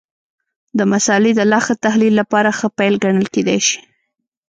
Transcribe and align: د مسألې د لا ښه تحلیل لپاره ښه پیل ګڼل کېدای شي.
د 0.77 0.79
مسألې 0.93 1.31
د 1.35 1.41
لا 1.51 1.59
ښه 1.65 1.75
تحلیل 1.85 2.13
لپاره 2.21 2.49
ښه 2.57 2.67
پیل 2.77 2.93
ګڼل 3.03 3.27
کېدای 3.33 3.59
شي. 3.67 3.79